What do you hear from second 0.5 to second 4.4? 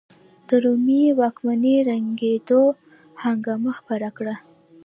رومي واکمنۍ ړنګېدو هنګامه خپره کړه.